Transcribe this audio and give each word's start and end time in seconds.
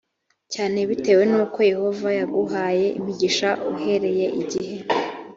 cyane 0.53 0.79
bitewe 0.89 1.23
n 1.31 1.33
uko 1.43 1.57
yehova 1.71 2.07
yaguhaye 2.19 2.85
imigisha 2.99 3.49
uhereye 3.71 4.25
igihe 4.41 4.75